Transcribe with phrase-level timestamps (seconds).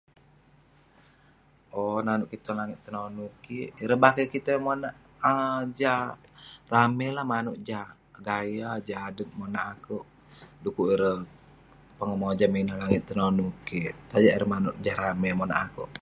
[1.79, 4.93] Owk, nanouk kik tong langit tenonu kik, ireh bakeh kik tai monak
[5.31, 6.03] um jah
[6.73, 7.87] ramey lah, manouk jah
[8.27, 10.05] gaya jah adet monak akouk,
[10.63, 11.17] dekuk ireh
[11.97, 13.85] pongah mojam ineh langit tenonu kik.
[14.09, 15.89] Tajak ireh manouk jah ramey monak akouk.